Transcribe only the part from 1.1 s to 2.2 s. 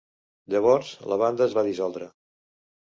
la banda es va dissoldre.